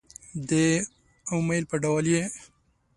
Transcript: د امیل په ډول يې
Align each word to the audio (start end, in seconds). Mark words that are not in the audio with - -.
د 0.49 0.51
امیل 1.35 1.63
په 1.71 1.75
ډول 1.83 2.05
يې 2.13 2.23